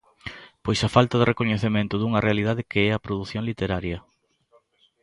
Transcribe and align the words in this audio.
Pois 0.63 0.79
a 0.87 0.89
falta 0.95 1.15
de 1.19 1.29
recoñecemento 1.31 1.95
dunha 1.97 2.23
realidade 2.27 2.67
que 2.71 2.79
é 2.89 2.91
a 2.93 3.03
produción 3.05 3.43
literaria. 3.49 3.97